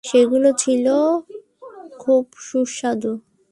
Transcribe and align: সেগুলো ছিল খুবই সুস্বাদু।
সেগুলো 0.03 0.49
ছিল 0.57 0.85
খুবই 1.99 2.35
সুস্বাদু। 2.47 3.11